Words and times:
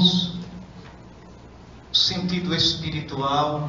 O 0.00 1.94
sentido 1.94 2.54
espiritual, 2.54 3.68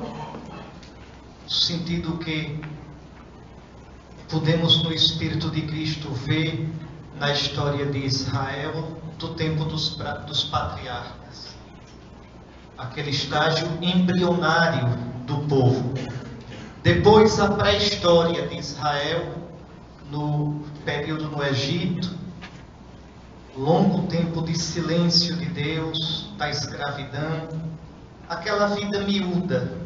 o 1.45 1.49
sentido 1.51 2.17
que 2.19 2.57
podemos 4.29 4.81
no 4.81 4.93
Espírito 4.93 5.49
de 5.49 5.63
Cristo 5.63 6.09
ver 6.13 6.69
na 7.19 7.33
história 7.33 7.85
de 7.85 8.05
Israel 8.05 8.97
do 9.17 9.33
tempo 9.33 9.65
dos, 9.65 9.97
dos 10.25 10.45
patriarcas. 10.45 11.53
Aquele 12.77 13.09
estágio 13.09 13.67
embrionário 13.81 14.87
do 15.25 15.37
povo. 15.49 15.93
Depois 16.81 17.41
a 17.41 17.51
pré-história 17.51 18.47
de 18.47 18.57
Israel 18.57 19.35
no 20.09 20.63
período 20.85 21.29
no 21.29 21.43
Egito, 21.43 22.20
longo 23.55 24.07
tempo 24.07 24.41
de 24.41 24.57
silêncio 24.57 25.35
de 25.35 25.45
Deus, 25.45 26.29
da 26.37 26.49
escravidão, 26.49 27.49
aquela 28.27 28.67
vida 28.67 29.01
miúda, 29.01 29.77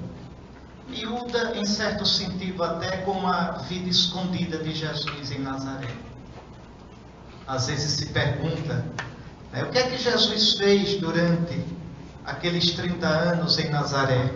miúda 0.88 1.58
em 1.58 1.66
certo 1.66 2.05
sentido 2.05 2.64
até 2.64 2.98
como 2.98 3.28
a 3.28 3.54
vida 3.68 3.90
escondida 3.90 4.60
de 4.60 4.74
Jesus 4.74 5.32
em 5.32 5.40
Nazaré. 5.40 5.90
Às 7.48 7.68
vezes 7.68 7.91
se 7.91 8.08
pergunta, 8.08 8.86
né, 9.52 9.64
o 9.64 9.72
que 9.72 9.77
é 9.77 9.90
que 9.90 9.98
Jesus 9.98 10.54
fez 10.58 11.00
durante 11.00 11.63
aqueles 12.24 12.72
30 12.72 13.07
anos 13.07 13.57
em 13.57 13.70
Nazaré? 13.70 14.32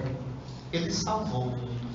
Ele 0.71 0.91
salvou 0.91 1.43
o 1.43 1.51
mundo. 1.51 1.89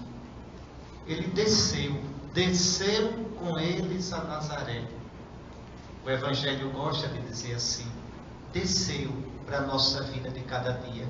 Ele 1.07 1.29
desceu, 1.29 2.01
desceu 2.33 3.13
com 3.39 3.59
eles 3.59 4.13
a 4.13 4.25
Nazaré. 4.25 4.85
O 6.05 6.11
Evangelho 6.11 6.71
gosta 6.71 7.09
de 7.09 7.19
dizer 7.21 7.55
assim: 7.55 7.87
desceu 8.53 9.11
para 9.47 9.59
a 9.59 9.63
nossa 9.63 10.03
vida 10.03 10.31
de 10.31 10.41
cada 10.41 10.73
dia, 10.73 11.09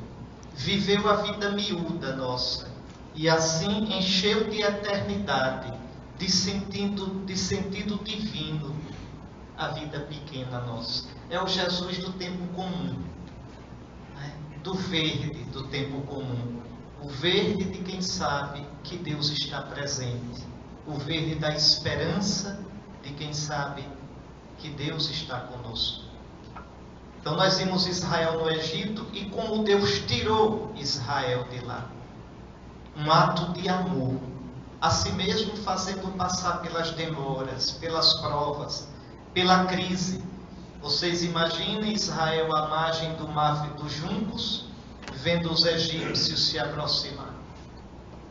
viveu 0.55 1.09
a 1.09 1.17
vida 1.17 1.51
miúda 1.51 2.15
nossa 2.15 2.73
e 3.15 3.29
assim 3.29 3.97
encheu 3.97 4.49
de 4.51 4.63
eternidade, 4.63 5.73
de 6.19 6.31
sentido, 6.31 7.25
de 7.25 7.37
sentido 7.37 8.03
divino 8.05 8.75
a 9.57 9.69
vida 9.69 10.01
pequena 10.01 10.61
nossa. 10.61 11.09
É 11.29 11.41
o 11.41 11.47
Jesus 11.47 11.99
do 11.99 12.13
tempo 12.13 12.47
comum, 12.55 12.97
né? 14.17 14.33
do 14.63 14.75
verde 14.75 15.45
do 15.53 15.69
tempo 15.69 16.03
comum, 16.03 16.61
o 17.03 17.09
verde 17.09 17.65
de 17.65 17.79
quem 17.83 18.01
sabe 18.01 18.67
que 18.83 18.97
Deus 18.97 19.31
está 19.31 19.63
presente, 19.63 20.43
o 20.87 20.95
verde 20.95 21.37
da 21.37 21.55
esperança 21.55 22.61
de 23.03 23.13
quem 23.13 23.33
sabe 23.33 23.85
que 24.65 24.71
Deus 24.71 25.11
está 25.11 25.41
conosco. 25.41 26.05
Então 27.21 27.37
nós 27.37 27.59
vimos 27.59 27.87
Israel 27.87 28.39
no 28.43 28.51
Egito 28.51 29.07
e 29.13 29.27
como 29.27 29.63
Deus 29.63 29.99
tirou 30.07 30.73
Israel 30.75 31.47
de 31.51 31.61
lá. 31.61 31.91
Um 32.97 33.13
ato 33.13 33.53
de 33.53 33.69
amor, 33.69 34.19
a 34.81 34.91
si 34.91 35.13
mesmo 35.13 35.55
fazendo 35.59 36.17
passar 36.17 36.63
pelas 36.63 36.93
demoras, 36.93 37.73
pelas 37.73 38.15
provas, 38.23 38.89
pela 39.35 39.67
crise. 39.67 40.25
Vocês 40.81 41.23
imaginem 41.23 41.93
Israel 41.93 42.55
à 42.57 42.67
margem 42.69 43.15
do 43.17 43.29
mar 43.29 43.67
dos 43.75 43.93
juncos, 43.93 44.65
vendo 45.13 45.53
os 45.53 45.67
egípcios 45.67 46.49
se 46.49 46.59
aproximar. 46.59 47.35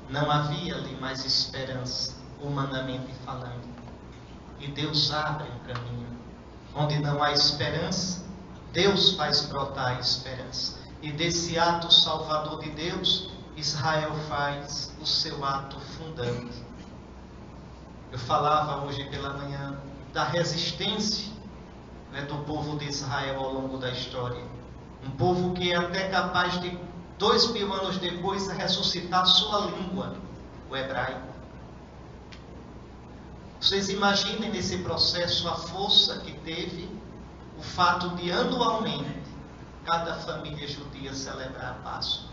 Não 0.09 0.31
havia 0.31 0.75
ali 0.75 0.95
mais 0.99 1.23
esperança, 1.23 2.16
humanamente 2.41 3.13
falando. 3.23 3.72
E 4.59 4.67
Deus 4.69 5.11
abre 5.11 5.47
um 5.47 5.59
caminho 5.72 6.22
onde 6.75 7.00
não 7.00 7.22
há 7.22 7.31
esperança, 7.31 8.23
Deus 8.72 9.16
faz 9.16 9.45
brotar 9.45 9.97
a 9.97 10.00
esperança. 10.00 10.79
E 11.01 11.11
desse 11.11 11.57
ato 11.59 11.94
salvador 11.94 12.59
de 12.61 12.69
Deus, 12.72 13.29
Israel 13.56 14.11
faz 14.28 14.91
o 15.01 15.06
seu 15.06 15.44
ato 15.45 15.79
fundante. 15.79 16.63
Eu 18.11 18.19
falava 18.19 18.85
hoje 18.85 19.03
pela 19.06 19.34
manhã 19.34 19.78
da 20.13 20.23
resistência 20.23 21.31
né, 22.11 22.22
do 22.22 22.38
povo 22.45 22.78
de 22.78 22.85
Israel 22.85 23.40
ao 23.40 23.53
longo 23.53 23.78
da 23.78 23.90
história. 23.90 24.44
Um 25.03 25.11
povo 25.11 25.53
que 25.53 25.72
é 25.72 25.75
até 25.75 26.07
capaz 26.09 26.59
de, 26.61 26.78
dois 27.17 27.51
mil 27.51 27.72
anos 27.73 27.97
depois, 27.97 28.47
ressuscitar 28.50 29.25
sua 29.25 29.72
língua, 29.72 30.16
o 30.69 30.75
hebraico. 30.75 31.32
Vocês 33.63 33.88
imaginem 33.88 34.51
nesse 34.51 34.79
processo 34.79 35.47
a 35.47 35.56
força 35.56 36.19
que 36.19 36.34
teve 36.40 36.90
o 37.57 37.62
fato 37.62 38.09
de 38.18 38.29
anualmente 38.29 39.24
cada 39.85 40.16
família 40.16 40.68
judia 40.68 41.13
celebrar 41.13 41.69
a 41.69 41.73
Páscoa. 41.75 42.29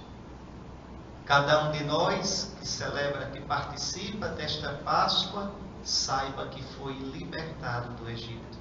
Cada 1.25 1.69
um 1.69 1.71
de 1.71 1.85
nós 1.85 2.53
que 2.59 2.67
celebra, 2.67 3.27
que 3.27 3.41
participa 3.43 4.27
desta 4.31 4.71
Páscoa, 4.85 5.53
saiba 5.85 6.49
que 6.49 6.61
foi 6.65 6.95
libertado 6.95 7.91
do 7.95 8.11
Egito. 8.11 8.59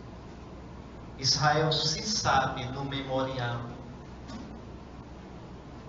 Israel 1.18 1.72
se 1.72 2.04
sabe 2.04 2.66
no 2.66 2.86
memorial, 2.86 3.62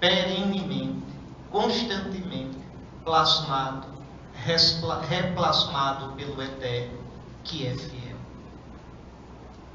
perenemente, 0.01 1.05
constantemente 1.51 2.59
plasmado 3.05 4.00
replasmado 4.45 6.15
pelo 6.15 6.43
Eterno, 6.43 6.99
que 7.45 7.67
é 7.67 7.75
fiel. 7.75 8.17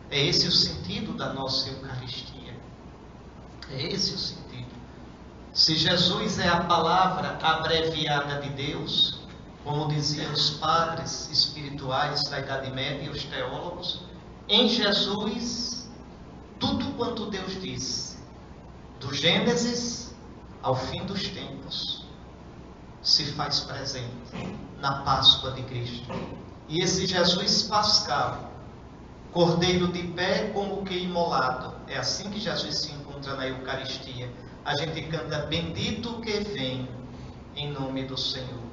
É 0.10 0.26
esse 0.26 0.48
o 0.48 0.52
sentido 0.52 1.14
da 1.14 1.34
nossa 1.34 1.70
Eucaristia. 1.70 2.56
É 3.72 3.82
esse 3.88 4.14
o 4.14 4.18
sentido. 4.18 4.46
Se 5.54 5.76
Jesus 5.76 6.40
é 6.40 6.48
a 6.48 6.66
palavra 6.66 7.38
abreviada 7.42 8.42
de 8.42 8.50
Deus, 8.50 9.20
como 9.64 9.88
diziam 9.88 10.32
os 10.32 10.52
padres 10.52 11.30
espirituais 11.32 12.24
da 12.30 12.40
Idade 12.40 12.72
Média 12.72 13.06
e 13.06 13.10
os 13.10 13.24
teólogos, 13.24 14.02
em 14.48 14.68
Jesus, 14.68 15.90
tudo 16.60 16.86
quanto 16.98 17.28
Deus 17.28 17.60
disse, 17.62 18.18
do 19.00 19.14
Gênesis 19.14 20.14
ao 20.62 20.76
fim 20.76 21.04
dos 21.06 21.28
tempos, 21.30 21.95
se 23.06 23.24
faz 23.34 23.60
presente 23.62 24.58
na 24.80 25.04
Páscoa 25.04 25.52
de 25.52 25.62
Cristo. 25.64 26.12
E 26.68 26.82
esse 26.82 27.06
Jesus 27.06 27.64
pascal, 27.64 28.52
cordeiro 29.32 29.88
de 29.90 30.08
pé 30.08 30.50
como 30.50 30.84
que 30.84 30.98
imolado, 30.98 31.76
é 31.88 31.98
assim 31.98 32.32
que 32.32 32.40
Jesus 32.40 32.80
se 32.80 32.92
encontra 32.92 33.36
na 33.36 33.48
Eucaristia. 33.48 34.30
A 34.66 34.76
gente 34.76 35.04
canta 35.04 35.46
bendito 35.46 36.20
que 36.22 36.40
vem 36.40 36.90
em 37.56 37.72
nome 37.72 38.06
do 38.06 38.18
Senhor. 38.18 38.66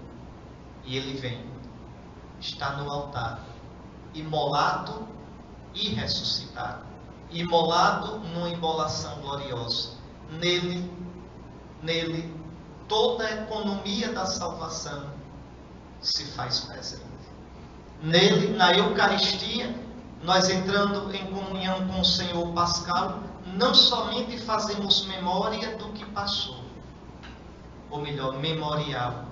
E 0.85 0.97
ele 0.97 1.21
vem, 1.21 1.45
está 2.41 2.77
no 2.77 2.91
altar, 2.91 3.45
imolado 4.15 5.07
e 5.75 5.91
ressuscitado. 5.91 6.87
Imolado 7.31 8.19
numa 8.21 8.49
imolação 8.49 9.21
gloriosa. 9.21 9.91
Nele, 10.31 10.91
nele 11.83 12.42
toda 12.93 13.27
a 13.27 13.33
economia 13.45 14.13
da 14.13 14.27
salvação 14.27 15.15
se 16.03 16.27
faz 16.33 16.61
presente. 16.61 17.03
Nele, 18.03 18.55
na 18.55 18.75
Eucaristia, 18.75 19.75
nós 20.23 20.51
entrando 20.51 21.11
em 21.15 21.27
comunhão 21.33 21.89
com 21.89 22.03
o 22.03 22.05
Senhor 22.05 22.53
Pascal, 22.53 23.21
não 23.55 23.75
somente 23.75 24.37
fazemos 24.37 25.07
memória 25.07 25.75
do 25.79 25.91
que 25.93 26.05
passou, 26.05 26.63
ou 27.89 28.03
melhor, 28.03 28.39
memorial, 28.39 29.25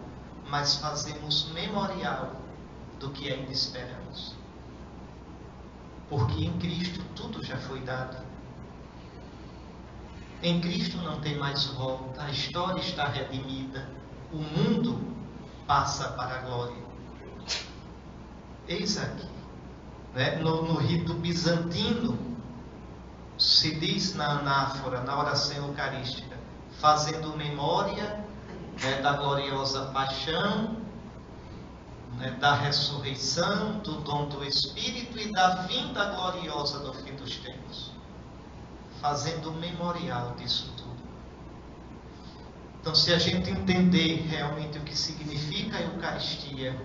mas 0.48 0.76
fazemos 0.76 1.50
memorial 1.52 2.32
do 2.98 3.10
que 3.10 3.30
ainda 3.30 3.52
esperamos. 3.52 4.36
Porque 6.08 6.46
em 6.46 6.58
Cristo 6.58 7.04
tudo 7.14 7.44
já 7.44 7.58
foi 7.58 7.80
dado. 7.80 8.29
Em 10.42 10.58
Cristo 10.58 10.96
não 10.98 11.20
tem 11.20 11.36
mais 11.36 11.66
volta, 11.66 12.22
a 12.22 12.30
história 12.30 12.80
está 12.80 13.06
redimida, 13.06 13.86
o 14.32 14.38
mundo 14.38 14.98
passa 15.66 16.08
para 16.12 16.36
a 16.36 16.38
glória. 16.38 16.82
Eis 18.66 18.96
aqui, 18.96 19.28
né? 20.14 20.36
no, 20.36 20.62
no 20.62 20.78
rito 20.78 21.12
bizantino, 21.12 22.18
se 23.36 23.78
diz 23.78 24.14
na 24.14 24.38
anáfora, 24.38 25.02
na 25.02 25.18
oração 25.18 25.68
eucarística, 25.68 26.38
fazendo 26.80 27.36
memória 27.36 28.24
né, 28.82 29.02
da 29.02 29.12
gloriosa 29.12 29.86
paixão, 29.86 30.76
né, 32.16 32.30
da 32.40 32.54
ressurreição, 32.54 33.80
do 33.80 34.00
dom 34.00 34.26
do 34.28 34.42
Espírito 34.42 35.18
e 35.18 35.30
da 35.32 35.66
vinda 35.66 36.14
gloriosa 36.14 36.78
do 36.78 36.94
fim 36.94 37.14
dos 37.14 37.36
tempos 37.36 37.99
fazendo 39.00 39.52
memorial 39.52 40.34
disso 40.36 40.72
tudo. 40.76 40.90
Então, 42.80 42.94
se 42.94 43.12
a 43.12 43.18
gente 43.18 43.50
entender 43.50 44.26
realmente 44.28 44.78
o 44.78 44.82
que 44.82 44.96
significa 44.96 45.76
a 45.76 45.82
Eucaristia, 45.82 46.80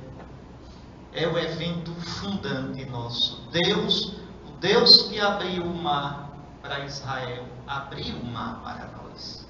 é 1.13 1.25
o 1.25 1.37
evento 1.37 1.93
fundante 2.01 2.83
nosso. 2.85 3.47
Deus, 3.49 4.17
o 4.45 4.51
Deus 4.59 5.03
que 5.03 5.19
abriu 5.19 5.63
o 5.63 5.73
mar 5.73 6.31
para 6.61 6.79
Israel, 6.85 7.45
abriu 7.65 8.17
o 8.17 8.25
mar 8.25 8.61
para 8.61 8.87
nós. 8.97 9.47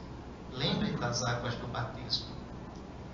Lembre 0.54 0.92
das 0.92 1.24
águas 1.24 1.56
do 1.56 1.68
batismo. 1.68 2.28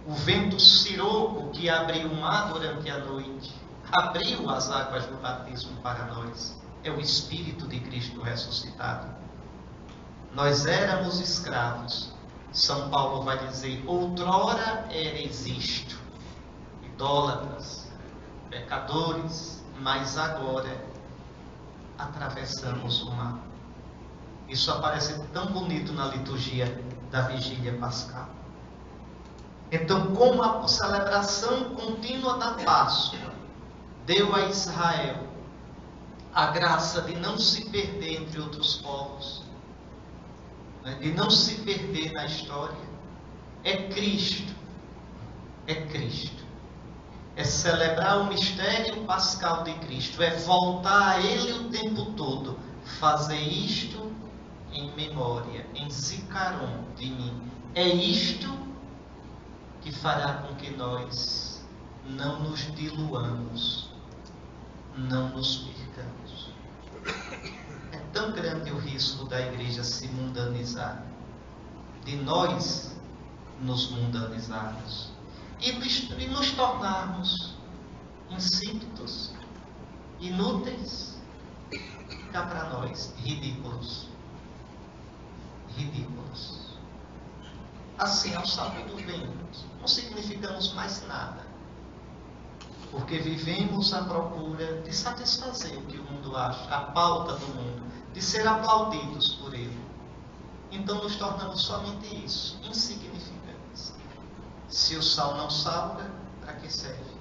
O 0.05 0.13
vento 0.13 0.59
siroco 0.59 1.51
que 1.51 1.69
abriu 1.69 2.07
o 2.07 2.15
mar 2.19 2.51
durante 2.51 2.89
a 2.89 2.97
noite, 2.99 3.55
abriu 3.89 4.49
as 4.49 4.69
águas 4.69 5.05
do 5.05 5.15
batismo 5.21 5.79
para 5.81 6.05
nós. 6.07 6.59
É 6.83 6.91
o 6.91 6.99
Espírito 6.99 7.67
de 7.67 7.79
Cristo 7.79 8.21
ressuscitado. 8.21 9.20
Nós 10.33 10.65
éramos 10.65 11.19
escravos. 11.19 12.13
São 12.51 12.89
Paulo 12.89 13.23
vai 13.23 13.37
dizer: 13.47 13.83
outrora 13.87 14.87
eres 14.89 15.45
isto, 15.45 15.99
idólatras, 16.83 17.87
pecadores, 18.49 19.63
mas 19.79 20.17
agora 20.17 20.85
atravessamos 21.97 23.03
o 23.03 23.11
mar. 23.11 23.39
Isso 24.47 24.71
aparece 24.71 25.21
tão 25.33 25.47
bonito 25.47 25.93
na 25.93 26.07
liturgia 26.07 26.83
da 27.09 27.21
vigília 27.21 27.77
pascal. 27.77 28.29
Então, 29.71 30.13
como 30.13 30.43
a 30.43 30.67
celebração 30.67 31.75
contínua 31.75 32.37
da 32.37 32.51
Páscoa 32.55 33.31
deu 34.05 34.35
a 34.35 34.41
Israel 34.47 35.27
a 36.33 36.47
graça 36.47 37.01
de 37.01 37.15
não 37.15 37.37
se 37.37 37.69
perder 37.69 38.23
entre 38.23 38.41
outros 38.41 38.77
povos, 38.77 39.40
né, 40.83 40.95
de 40.95 41.11
não 41.11 41.29
se 41.29 41.55
perder 41.61 42.11
na 42.11 42.25
história, 42.25 42.91
é 43.63 43.89
Cristo. 43.89 44.53
É 45.67 45.75
Cristo. 45.75 46.41
É 47.35 47.43
celebrar 47.43 48.19
o 48.19 48.25
mistério 48.27 49.03
pascal 49.05 49.63
de 49.63 49.73
Cristo, 49.75 50.21
é 50.21 50.35
voltar 50.37 51.15
a 51.15 51.21
Ele 51.21 51.53
o 51.53 51.69
tempo 51.69 52.11
todo, 52.13 52.59
fazer 52.99 53.39
isto 53.39 54.11
em 54.73 54.91
memória, 54.95 55.65
em 55.75 55.89
Zicaron 55.89 56.83
de 56.97 57.05
mim. 57.05 57.41
É 57.73 57.87
isto 57.87 58.49
que 59.81 59.91
fará 59.91 60.33
com 60.33 60.55
que 60.55 60.71
nós 60.71 61.63
não 62.05 62.39
nos 62.41 62.73
diluamos, 62.75 63.89
não 64.97 65.29
nos 65.29 65.57
percamos. 65.57 66.20
Tão 68.13 68.31
grande 68.31 68.71
o 68.71 68.77
risco 68.79 69.25
da 69.25 69.39
igreja 69.39 69.83
se 69.83 70.07
mundanizar, 70.07 71.03
de 72.03 72.15
nós 72.17 72.95
nos 73.61 73.91
mundanizarmos 73.91 75.09
e 75.59 75.71
nos, 75.71 76.09
e 76.17 76.27
nos 76.27 76.51
tornarmos 76.51 77.55
insípidos, 78.29 79.31
inúteis, 80.19 81.17
cá 82.31 82.45
para 82.45 82.69
nós, 82.69 83.13
ridículos 83.17 84.11
ridículos. 85.75 86.71
Assim, 87.97 88.33
ao 88.35 88.45
sabor 88.45 88.83
do 88.85 88.97
vento, 88.97 89.31
não 89.79 89.87
significamos 89.87 90.73
mais 90.73 91.05
nada. 91.07 91.45
Porque 92.89 93.19
vivemos 93.19 93.93
à 93.93 94.03
procura 94.03 94.81
de 94.81 94.93
satisfazer 94.93 95.77
o 95.77 95.83
que 95.83 95.97
o 95.97 96.03
mundo 96.03 96.35
acha, 96.35 96.75
a 96.75 96.81
pauta 96.81 97.35
do 97.35 97.47
mundo, 97.47 97.90
de 98.13 98.21
ser 98.21 98.47
aplaudidos 98.47 99.33
por 99.35 99.53
ele. 99.53 99.79
Então 100.71 101.03
nos 101.03 101.15
tornamos 101.15 101.61
somente 101.61 102.25
isso, 102.25 102.59
insignificantes. 102.63 103.93
Se 104.67 104.95
o 104.95 105.03
sal 105.03 105.35
não 105.35 105.49
salga, 105.49 106.09
para 106.39 106.53
que 106.53 106.71
serve? 106.71 107.11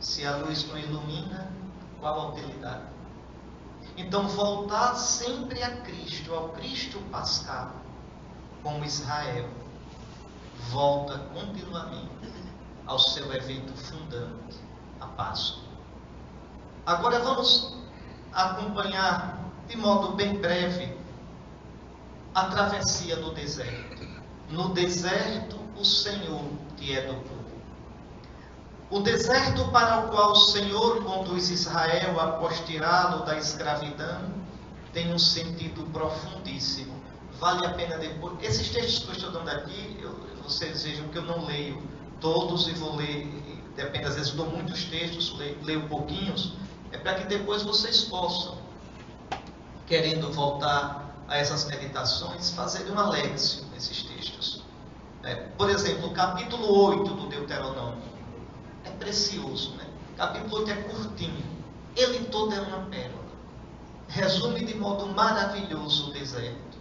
Se 0.00 0.24
a 0.24 0.36
luz 0.36 0.66
não 0.68 0.78
ilumina, 0.78 1.52
qual 2.00 2.20
a 2.20 2.28
utilidade? 2.28 2.84
Então, 3.96 4.28
voltar 4.28 4.94
sempre 4.94 5.62
a 5.62 5.82
Cristo, 5.82 6.32
ao 6.32 6.50
Cristo 6.50 6.98
pascal, 7.10 7.72
como 8.62 8.84
Israel, 8.84 9.48
volta 10.70 11.18
continuamente 11.34 12.08
ao 12.86 12.98
seu 12.98 13.32
evento 13.34 13.72
fundante, 13.76 14.58
a 15.00 15.06
Páscoa. 15.06 15.64
Agora 16.86 17.20
vamos 17.20 17.76
acompanhar 18.32 19.38
de 19.70 19.76
modo 19.76 20.16
bem 20.16 20.34
breve 20.34 20.92
a 22.34 22.46
travessia 22.46 23.16
no 23.16 23.32
deserto. 23.32 24.06
No 24.50 24.70
deserto, 24.70 25.60
o 25.78 25.84
Senhor 25.84 26.44
te 26.76 26.92
educou. 26.92 27.38
O 28.90 28.98
deserto 28.98 29.70
para 29.70 30.00
o 30.00 30.08
qual 30.08 30.32
o 30.32 30.36
Senhor 30.36 31.04
conduz 31.04 31.50
Israel 31.50 32.18
após 32.18 32.58
tirá-lo 32.66 33.24
da 33.24 33.38
escravidão 33.38 34.34
tem 34.92 35.14
um 35.14 35.18
sentido 35.18 35.88
profundíssimo. 35.92 36.92
Vale 37.38 37.64
a 37.64 37.70
pena 37.70 37.96
depois. 37.96 38.34
Esses 38.42 38.70
textos 38.70 39.04
que 39.04 39.10
eu 39.10 39.14
estou 39.14 39.30
dando 39.30 39.50
aqui, 39.50 39.96
eu, 40.02 40.18
vocês 40.42 40.82
vejam 40.82 41.06
que 41.08 41.18
eu 41.18 41.22
não 41.22 41.46
leio 41.46 41.80
todos 42.20 42.66
e 42.66 42.72
vou 42.72 42.96
ler, 42.96 43.24
depende, 43.76 44.06
às 44.06 44.16
vezes 44.16 44.32
dou 44.32 44.46
muitos 44.46 44.82
textos, 44.86 45.38
leio, 45.38 45.56
leio 45.62 45.88
pouquinhos, 45.88 46.54
é 46.90 46.98
para 46.98 47.14
que 47.14 47.28
depois 47.28 47.62
vocês 47.62 48.02
possam, 48.02 48.58
querendo 49.90 50.32
voltar 50.32 51.04
a 51.26 51.36
essas 51.36 51.64
meditações, 51.64 52.52
fazer 52.52 52.88
uma 52.92 53.10
léxico 53.10 53.66
nesses 53.74 54.04
textos. 54.04 54.62
É, 55.24 55.34
por 55.34 55.68
exemplo, 55.68 56.06
o 56.06 56.12
capítulo 56.12 56.72
8 56.72 57.12
do 57.12 57.26
Deuteronômio 57.28 58.04
é 58.84 58.90
precioso, 58.90 59.72
né? 59.72 59.84
Capítulo 60.16 60.58
8 60.58 60.70
é 60.70 60.74
curtinho. 60.84 61.44
Ele 61.96 62.24
todo 62.26 62.54
é 62.54 62.60
uma 62.60 62.82
pérola. 62.82 63.18
Resume 64.06 64.64
de 64.64 64.76
modo 64.76 65.08
maravilhoso 65.08 66.10
o 66.10 66.12
deserto. 66.12 66.78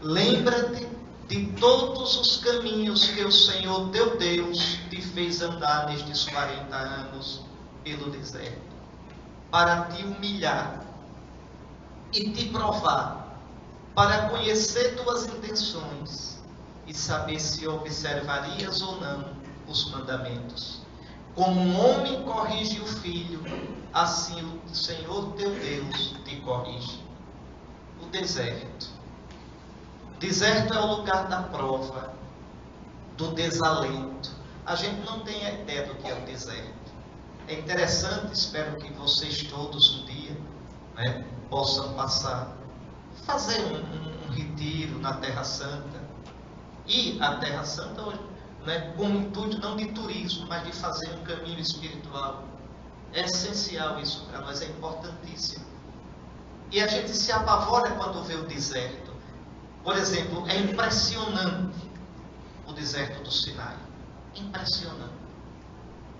Lembra-te 0.00 0.88
de 1.28 1.46
todos 1.60 2.18
os 2.18 2.38
caminhos 2.38 3.10
que 3.10 3.22
o 3.24 3.30
Senhor 3.30 3.90
teu 3.90 4.16
Deus 4.16 4.78
te 4.88 5.02
fez 5.02 5.42
andar 5.42 5.86
nestes 5.86 6.24
40 6.24 6.74
anos 6.74 7.42
pelo 7.84 8.10
deserto, 8.10 8.58
para 9.50 9.82
te 9.82 10.02
humilhar 10.02 10.87
e 12.12 12.30
te 12.30 12.48
provar, 12.48 13.38
para 13.94 14.28
conhecer 14.28 14.96
tuas 14.96 15.26
intenções 15.26 16.38
e 16.86 16.94
saber 16.94 17.38
se 17.38 17.66
observarias 17.66 18.80
ou 18.80 19.00
não 19.00 19.36
os 19.66 19.90
mandamentos. 19.90 20.80
Como 21.34 21.60
um 21.60 21.78
homem 21.78 22.22
corrige 22.22 22.80
o 22.80 22.86
filho, 22.86 23.40
assim 23.92 24.40
o 24.42 24.74
Senhor 24.74 25.32
teu 25.32 25.50
Deus 25.50 26.14
te 26.24 26.36
corrige. 26.36 27.02
O 28.00 28.06
deserto. 28.06 28.88
Deserto 30.18 30.72
é 30.72 30.80
o 30.80 30.96
lugar 30.96 31.28
da 31.28 31.42
prova, 31.42 32.14
do 33.16 33.32
desalento. 33.32 34.30
A 34.64 34.74
gente 34.74 35.04
não 35.04 35.20
tem 35.20 35.46
ideia 35.46 35.86
do 35.86 35.94
que 35.96 36.08
é 36.08 36.14
o 36.14 36.24
deserto. 36.24 36.92
É 37.46 37.54
interessante, 37.54 38.32
espero 38.32 38.76
que 38.76 38.92
vocês 38.94 39.42
todos 39.44 40.00
um 40.00 40.06
dia 40.06 40.36
né, 40.98 41.24
possam 41.48 41.94
passar, 41.94 42.54
fazer 43.24 43.60
um, 43.62 43.76
um, 43.76 44.26
um 44.26 44.30
retiro 44.30 44.98
na 44.98 45.14
Terra 45.14 45.44
Santa. 45.44 46.06
E 46.86 47.18
a 47.20 47.36
Terra 47.36 47.64
Santa 47.64 48.02
hoje 48.02 48.20
né, 48.66 48.92
com 48.96 49.04
o 49.04 49.20
intuito 49.20 49.58
não 49.58 49.76
de 49.76 49.86
turismo, 49.92 50.46
mas 50.46 50.64
de 50.64 50.72
fazer 50.72 51.08
um 51.14 51.24
caminho 51.24 51.58
espiritual. 51.58 52.44
É 53.12 53.24
essencial 53.24 53.98
isso 53.98 54.26
para 54.26 54.42
nós, 54.42 54.60
é 54.60 54.66
importantíssimo. 54.66 55.64
E 56.70 56.80
a 56.80 56.86
gente 56.86 57.16
se 57.16 57.32
apavora 57.32 57.92
quando 57.92 58.22
vê 58.24 58.34
o 58.34 58.46
deserto. 58.46 59.10
Por 59.82 59.96
exemplo, 59.96 60.46
é 60.48 60.58
impressionante 60.58 61.78
o 62.66 62.72
deserto 62.74 63.22
do 63.22 63.30
Sinai. 63.30 63.76
Impressionante. 64.34 65.14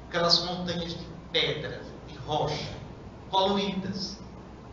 Aquelas 0.09 0.43
montanhas 0.45 0.95
de 0.95 1.07
pedra, 1.31 1.83
de 2.07 2.17
rocha, 2.19 2.75
coloridas. 3.31 4.19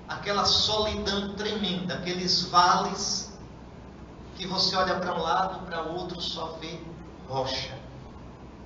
Aquela 0.07 0.45
solidão 0.45 1.33
tremenda, 1.35 1.95
aqueles 1.95 2.43
vales 2.43 3.33
que 4.35 4.45
você 4.45 4.75
olha 4.75 4.99
para 4.99 5.15
um 5.15 5.21
lado, 5.21 5.65
para 5.65 5.83
o 5.83 5.95
outro, 5.95 6.21
só 6.21 6.57
vê 6.59 6.79
rocha, 7.27 7.77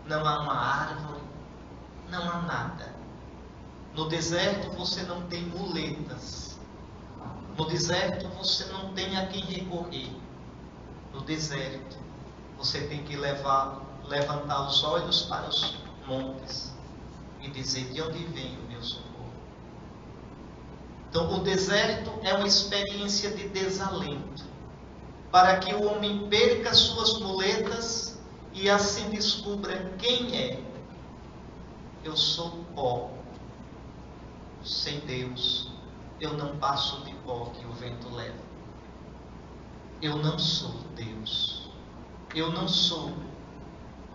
não 0.06 0.26
há 0.28 0.42
uma 0.42 0.54
árvore, 0.54 1.22
não 2.10 2.30
há 2.30 2.42
nada. 2.42 2.94
No 3.94 4.08
deserto 4.08 4.70
você 4.72 5.04
não 5.04 5.22
tem 5.28 5.44
muletas. 5.44 6.60
No 7.58 7.66
deserto 7.66 8.28
você 8.30 8.66
não 8.66 8.94
tem 8.94 9.18
a 9.18 9.28
quem 9.28 9.42
recorrer. 9.42 10.12
No 11.14 11.22
deserto 11.22 11.98
você 12.58 12.88
tem 12.88 13.04
que 13.04 13.16
levar, 13.16 13.82
levantar 14.08 14.68
os 14.68 14.84
olhos 14.84 15.24
para 15.24 15.48
os 15.48 15.78
montes 16.08 16.74
e 17.42 17.50
dizer 17.50 17.92
de 17.94 18.02
onde 18.02 18.24
vem 18.26 18.58
o 18.60 18.68
meu 18.70 18.84
socorro. 18.84 19.09
Então, 21.10 21.34
o 21.34 21.40
deserto 21.40 22.12
é 22.24 22.34
uma 22.36 22.48
experiência 22.48 23.32
de 23.32 23.50
desalento, 23.50 24.46
para 25.32 25.58
que 25.58 25.74
o 25.74 25.88
homem 25.88 26.28
perca 26.30 26.74
suas 26.74 27.20
muletas 27.20 28.20
e 28.54 28.70
assim 28.70 29.10
descubra 29.10 29.92
quem 29.98 30.36
é. 30.38 30.60
Eu 32.04 32.16
sou 32.16 32.64
pó, 32.76 33.12
sem 34.64 35.00
Deus, 35.00 35.72
eu 36.22 36.34
não 36.34 36.58
passo 36.58 37.04
de 37.04 37.14
pó 37.26 37.52
que 37.58 37.66
o 37.66 37.72
vento 37.74 38.14
leva. 38.14 38.50
Eu 40.02 40.18
não 40.18 40.38
sou 40.38 40.74
Deus. 40.96 41.70
Eu 42.36 42.52
não 42.52 42.68
sou 42.68 43.12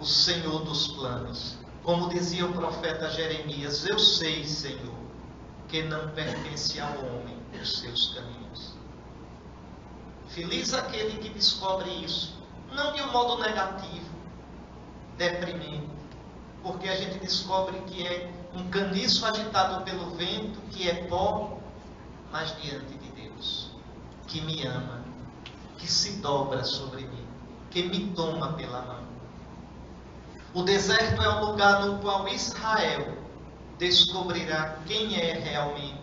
o 0.01 0.05
Senhor 0.05 0.65
dos 0.65 0.89
planos. 0.89 1.57
Como 1.83 2.09
dizia 2.09 2.47
o 2.47 2.53
profeta 2.53 3.11
Jeremias, 3.11 3.85
eu 3.87 3.99
sei, 3.99 4.45
Senhor, 4.45 5.04
que 5.75 5.83
não 5.83 6.09
pertence 6.11 6.79
ao 6.79 6.93
homem 6.99 7.37
os 7.61 7.81
seus 7.81 8.15
caminhos. 8.15 8.77
Feliz 10.29 10.73
aquele 10.73 11.19
que 11.19 11.29
descobre 11.31 11.91
isso, 11.91 12.33
não 12.73 12.93
de 12.93 13.03
um 13.03 13.11
modo 13.11 13.43
negativo, 13.43 14.09
deprimente, 15.19 15.91
porque 16.63 16.89
a 16.89 16.95
gente 16.95 17.19
descobre 17.19 17.77
que 17.89 18.07
é 18.07 18.33
um 18.55 18.71
caniço 18.71 19.27
agitado 19.27 19.83
pelo 19.83 20.15
vento, 20.15 20.61
que 20.71 20.89
é 20.89 21.09
pó, 21.09 21.59
mas 22.31 22.57
diante 22.63 22.97
de 22.97 23.09
Deus, 23.11 23.73
que 24.29 24.43
me 24.43 24.65
ama, 24.65 25.03
que 25.77 25.91
se 25.91 26.21
dobra 26.21 26.63
sobre 26.63 27.03
mim, 27.03 27.27
que 27.73 27.83
me 27.83 28.13
toma 28.15 28.53
pela 28.53 28.81
mão. 28.83 29.05
O 30.55 30.63
deserto 30.63 31.21
é 31.21 31.29
o 31.31 31.47
lugar 31.47 31.85
no 31.85 31.99
qual 31.99 32.29
Israel 32.29 33.24
descobrirá 33.79 34.79
quem 34.87 35.21
é 35.21 35.33
realmente 35.33 35.99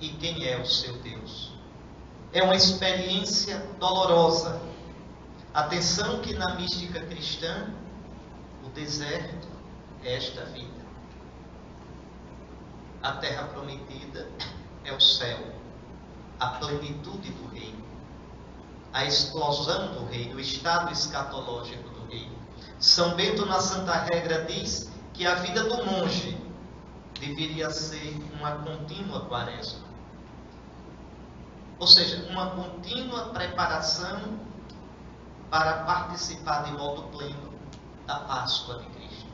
e 0.00 0.08
quem 0.08 0.46
é 0.46 0.58
o 0.58 0.66
seu 0.66 0.94
Deus. 0.98 1.52
É 2.32 2.42
uma 2.42 2.56
experiência 2.56 3.58
dolorosa. 3.78 4.60
Atenção 5.54 6.20
que 6.20 6.34
na 6.34 6.54
mística 6.54 7.00
cristã, 7.00 7.70
o 8.64 8.68
deserto 8.70 9.48
é 10.02 10.16
esta 10.16 10.44
vida. 10.46 10.82
A 13.02 13.12
terra 13.12 13.44
prometida 13.48 14.28
é 14.84 14.92
o 14.92 15.00
céu, 15.00 15.38
a 16.40 16.46
plenitude 16.48 17.30
do 17.32 17.48
reino, 17.48 17.84
a 18.92 19.04
explosão 19.04 19.92
do 19.94 20.06
reino, 20.06 20.36
o 20.36 20.40
estado 20.40 20.92
escatológico 20.92 21.88
do 21.90 22.06
reino. 22.06 22.36
São 22.78 23.14
Bento, 23.14 23.44
na 23.44 23.60
Santa 23.60 23.92
Regra, 24.12 24.44
diz 24.44 24.90
que 25.12 25.26
a 25.26 25.34
vida 25.36 25.64
do 25.64 25.84
monge 25.84 26.41
deveria 27.26 27.70
ser 27.70 28.18
uma 28.34 28.52
contínua 28.56 29.26
quaresma. 29.26 29.86
Ou 31.78 31.86
seja, 31.86 32.28
uma 32.30 32.50
contínua 32.50 33.26
preparação 33.26 34.40
para 35.48 35.84
participar 35.84 36.64
de 36.64 36.72
modo 36.72 37.02
pleno 37.16 37.52
da 38.06 38.16
Páscoa 38.20 38.78
de 38.78 38.86
Cristo. 38.86 39.26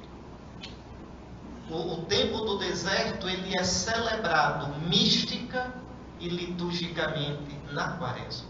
O, 1.71 1.95
o 1.95 2.05
tempo 2.05 2.41
do 2.41 2.59
deserto 2.59 3.29
ele 3.29 3.57
é 3.57 3.65
celebrado 3.65 4.79
mística 4.89 5.73
e 6.21 6.29
liturgicamente 6.29 7.59
na 7.73 7.97
quaresma. 7.97 8.49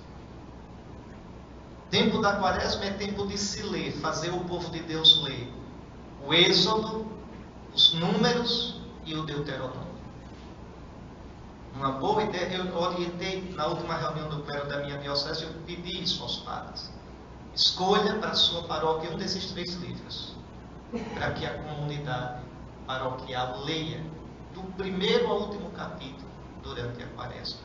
Tempo 1.91 2.21
da 2.21 2.37
quaresma 2.37 2.85
é 2.85 2.91
tempo 2.91 3.27
de 3.27 3.39
se 3.39 3.63
ler, 3.63 3.93
fazer 3.93 4.31
o 4.31 4.41
povo 4.41 4.71
de 4.71 4.83
Deus 4.83 5.23
ler 5.23 5.53
o 6.27 6.35
Êxodo, 6.35 7.07
os 7.75 7.95
Números 7.95 8.78
e 9.09 9.15
o 9.15 9.23
Deuteronômio. 9.23 9.99
Uma 11.75 11.93
boa 11.93 12.25
ideia, 12.25 12.57
eu 12.57 12.77
orientei 12.77 13.53
na 13.55 13.67
última 13.67 13.97
reunião 13.97 14.29
do 14.29 14.43
clero 14.43 14.69
da 14.69 14.81
minha 14.81 14.99
diocese, 14.99 15.45
eu 15.45 15.53
pedi 15.65 16.03
isso 16.03 16.23
aos 16.23 16.39
padres. 16.39 16.93
Escolha 17.55 18.19
para 18.19 18.31
a 18.31 18.35
sua 18.35 18.65
paróquia 18.65 19.11
um 19.11 19.17
desses 19.17 19.53
três 19.53 19.75
livros, 19.77 20.37
para 21.15 21.31
que 21.33 21.47
a 21.47 21.55
comunidade 21.63 22.43
paroquial 22.87 23.61
leia 23.65 24.03
do 24.55 24.63
primeiro 24.77 25.27
ao 25.29 25.43
último 25.43 25.71
capítulo 25.71 26.29
durante 26.63 27.03
a 27.03 27.07
quaresma. 27.09 27.61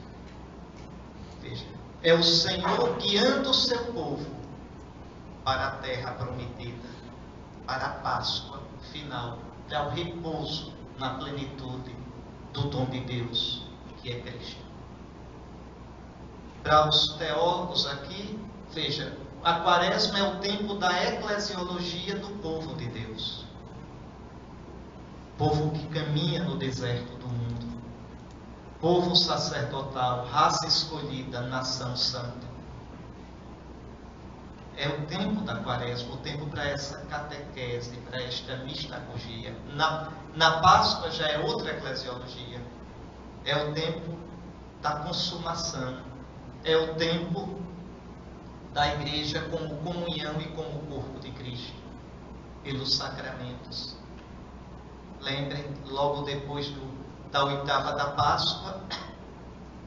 Veja, 1.42 1.66
é 2.02 2.14
o 2.14 2.24
Senhor 2.24 2.96
guiando 2.98 3.50
o 3.50 3.54
seu 3.54 3.84
povo 3.94 4.26
para 5.44 5.68
a 5.68 5.72
terra 5.78 6.12
prometida, 6.12 6.88
para 7.66 7.86
a 7.86 7.90
Páscoa 7.96 8.62
final, 8.92 9.40
para 9.68 9.88
o 9.88 9.90
repouso 9.90 10.83
na 11.04 11.16
plenitude 11.16 11.94
do 12.54 12.70
dom 12.70 12.86
de 12.86 13.02
Deus, 13.02 13.62
que 14.02 14.10
é 14.10 14.22
Cristo. 14.22 14.64
Para 16.64 16.88
os 16.88 17.16
teólogos 17.18 17.86
aqui, 17.88 18.40
veja, 18.72 19.18
a 19.44 19.56
quaresma 19.56 20.18
é 20.18 20.24
o 20.24 20.40
tempo 20.40 20.76
da 20.76 21.04
eclesiologia 21.10 22.18
do 22.20 22.30
povo 22.42 22.74
de 22.76 22.88
Deus. 22.88 23.44
Povo 25.38 25.72
que 25.72 25.86
caminha 25.88 26.46
no 26.46 26.58
deserto 26.58 27.18
do 27.18 27.28
mundo. 27.28 27.82
Povo 28.80 29.14
sacerdotal, 29.14 30.26
raça 30.28 30.66
escolhida, 30.68 31.42
nação 31.42 31.98
santa. 31.98 32.53
É 34.76 34.88
o 34.88 35.06
tempo 35.06 35.42
da 35.42 35.56
quaresma, 35.58 36.16
o 36.16 36.18
tempo 36.18 36.48
para 36.48 36.68
essa 36.68 36.98
catequese, 37.06 37.96
para 38.10 38.22
esta 38.22 38.58
mistagogia. 38.58 39.56
Na, 39.76 40.12
na 40.36 40.60
Páscoa 40.62 41.12
já 41.12 41.28
é 41.28 41.40
outra 41.40 41.72
eclesiologia. 41.72 42.62
É 43.46 43.56
o 43.56 43.74
tempo 43.74 44.18
da 44.82 44.96
consumação. 44.98 46.02
É 46.64 46.76
o 46.76 46.96
tempo 46.96 47.62
da 48.74 48.88
igreja 48.96 49.42
como 49.52 49.78
comunhão 49.78 50.42
e 50.42 50.48
como 50.50 50.80
corpo 50.88 51.20
de 51.20 51.32
Cristo, 51.32 51.76
pelos 52.64 52.96
sacramentos. 52.96 53.96
Lembrem, 55.22 55.64
logo 55.86 56.24
depois 56.24 56.68
do, 56.70 56.82
da 57.32 57.46
oitava 57.46 57.94
da 57.94 58.12
Páscoa, 58.12 58.82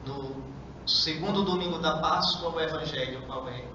no 0.05 0.41
segundo 0.87 1.43
domingo 1.43 1.79
da 1.79 1.97
Páscoa, 1.97 2.49
o 2.49 2.61
Evangelho 2.61 3.21
qual 3.27 3.47
é? 3.49 3.65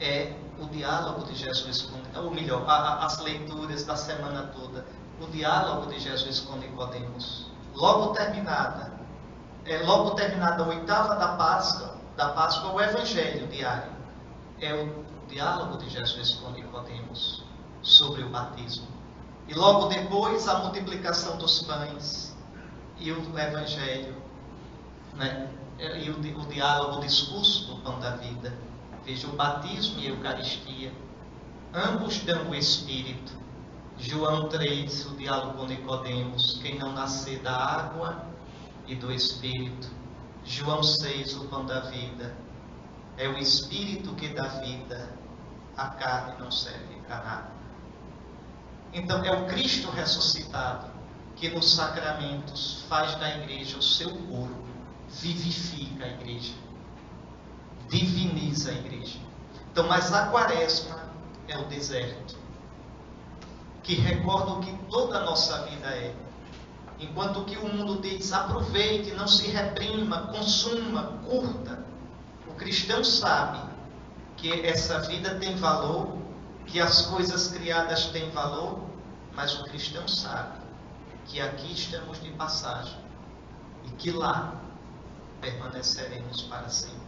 É 0.00 0.34
o 0.58 0.66
diálogo 0.66 1.24
de 1.26 1.34
Jesus 1.34 1.82
com, 1.82 2.20
ou 2.20 2.30
melhor, 2.30 2.64
a, 2.68 2.72
a, 2.72 3.06
as 3.06 3.18
leituras 3.20 3.84
da 3.84 3.96
semana 3.96 4.50
toda, 4.54 4.86
o 5.20 5.26
diálogo 5.26 5.90
de 5.90 5.98
Jesus 5.98 6.40
com 6.40 6.56
Nicodemos. 6.56 7.46
Logo 7.74 8.14
terminada, 8.14 8.92
é, 9.64 9.78
logo 9.78 10.12
terminada 10.12 10.62
a 10.62 10.68
oitava 10.68 11.16
da 11.16 11.28
Páscoa, 11.36 11.96
da 12.16 12.30
Páscoa, 12.30 12.72
o 12.72 12.80
Evangelho 12.80 13.46
diário. 13.48 13.92
É 14.60 14.72
o 14.72 15.04
diálogo 15.28 15.76
de 15.78 15.88
Jesus 15.88 16.32
com 16.36 16.50
Nicodemos 16.50 17.44
sobre 17.82 18.22
o 18.22 18.30
batismo. 18.30 18.86
E 19.48 19.54
logo 19.54 19.86
depois 19.86 20.48
a 20.48 20.58
multiplicação 20.60 21.36
dos 21.36 21.62
pães 21.62 22.36
e 22.98 23.12
o 23.12 23.38
Evangelho, 23.38 24.16
né? 25.14 25.50
e 25.78 26.10
o, 26.10 26.18
o 26.18 26.46
diálogo, 26.46 26.98
o 26.98 27.00
discurso 27.00 27.66
do 27.66 27.76
pão 27.82 27.98
da 28.00 28.16
vida. 28.16 28.52
Veja, 29.06 29.28
o 29.28 29.36
batismo 29.36 30.00
e 30.00 30.08
a 30.08 30.10
Eucaristia, 30.10 30.92
ambos 31.72 32.18
dão 32.24 32.50
o 32.50 32.54
Espírito. 32.56 33.32
João 33.96 34.48
3, 34.48 35.06
o 35.06 35.10
diálogo 35.10 35.58
com 35.58 35.66
Nicodemos, 35.66 36.58
quem 36.60 36.76
não 36.76 36.92
nascer 36.92 37.38
da 37.38 37.56
água 37.56 38.26
e 38.84 38.96
do 38.96 39.12
Espírito. 39.12 39.88
João 40.44 40.82
6, 40.82 41.36
o 41.36 41.44
pão 41.44 41.64
da 41.64 41.82
vida. 41.82 42.34
É 43.16 43.28
o 43.28 43.38
Espírito 43.38 44.12
que 44.16 44.26
dá 44.26 44.48
vida, 44.48 45.08
a 45.76 45.86
carne 45.90 46.40
não 46.40 46.50
serve 46.50 46.96
para 47.06 47.22
nada. 47.22 47.50
Então, 48.92 49.24
é 49.24 49.30
o 49.30 49.46
Cristo 49.46 49.88
ressuscitado 49.88 50.90
que 51.36 51.48
nos 51.48 51.76
sacramentos 51.76 52.84
faz 52.88 53.14
da 53.14 53.36
igreja 53.36 53.78
o 53.78 53.82
seu 53.82 54.10
corpo, 54.10 54.66
vivifica 55.08 56.06
a 56.06 56.08
igreja 56.08 56.65
diviniza 57.88 58.70
a 58.70 58.74
igreja. 58.74 59.18
Então, 59.70 59.86
mas 59.86 60.12
a 60.12 60.26
quaresma 60.26 61.10
é 61.48 61.56
o 61.58 61.64
deserto, 61.66 62.36
que 63.82 63.94
recorda 63.94 64.52
o 64.52 64.60
que 64.60 64.72
toda 64.90 65.18
a 65.18 65.24
nossa 65.24 65.62
vida 65.66 65.86
é. 65.88 66.14
Enquanto 66.98 67.44
que 67.44 67.56
o 67.58 67.68
mundo 67.68 68.00
diz 68.00 68.32
aproveite, 68.32 69.12
não 69.12 69.28
se 69.28 69.48
reprima, 69.48 70.28
consuma, 70.28 71.18
curta, 71.26 71.84
o 72.48 72.54
cristão 72.54 73.04
sabe 73.04 73.58
que 74.36 74.66
essa 74.66 75.00
vida 75.00 75.34
tem 75.36 75.56
valor, 75.56 76.16
que 76.66 76.80
as 76.80 77.02
coisas 77.06 77.48
criadas 77.48 78.06
têm 78.06 78.30
valor, 78.30 78.80
mas 79.34 79.60
o 79.60 79.64
cristão 79.64 80.08
sabe 80.08 80.58
que 81.26 81.40
aqui 81.40 81.72
estamos 81.72 82.20
de 82.22 82.30
passagem 82.30 82.96
e 83.84 83.90
que 83.90 84.10
lá 84.10 84.54
permaneceremos 85.40 86.42
para 86.42 86.68
sempre. 86.68 87.05